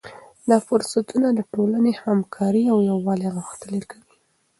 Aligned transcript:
دا 0.49 0.57
فرصتونه 0.67 1.27
د 1.33 1.39
ټولنې 1.51 1.91
همکاري 2.03 2.63
او 2.73 2.77
یووالی 2.91 3.27
غښتلی 3.35 3.81
کوي. 3.91 4.13